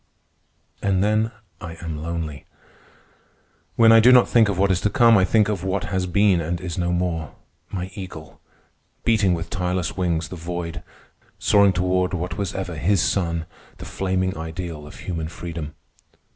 And 0.81 1.03
then 1.03 1.29
I 1.61 1.75
am 1.79 2.01
lonely. 2.01 2.47
When 3.75 3.91
I 3.91 3.99
do 3.99 4.11
not 4.11 4.27
think 4.27 4.49
of 4.49 4.57
what 4.57 4.71
is 4.71 4.81
to 4.81 4.89
come, 4.89 5.15
I 5.15 5.23
think 5.25 5.47
of 5.47 5.63
what 5.63 5.83
has 5.93 6.07
been 6.07 6.41
and 6.41 6.59
is 6.59 6.75
no 6.75 6.91
more—my 6.91 7.91
Eagle, 7.93 8.41
beating 9.03 9.35
with 9.35 9.51
tireless 9.51 9.95
wings 9.97 10.29
the 10.29 10.35
void, 10.35 10.81
soaring 11.37 11.71
toward 11.71 12.15
what 12.15 12.35
was 12.35 12.55
ever 12.55 12.77
his 12.77 12.99
sun, 13.03 13.45
the 13.77 13.85
flaming 13.85 14.35
ideal 14.35 14.87
of 14.87 15.01
human 15.01 15.27
freedom. 15.27 15.75